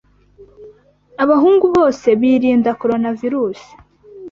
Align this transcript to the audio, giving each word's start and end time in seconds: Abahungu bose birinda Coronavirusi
Abahungu 1.23 1.65
bose 1.75 2.07
birinda 2.21 2.69
Coronavirusi 2.81 3.71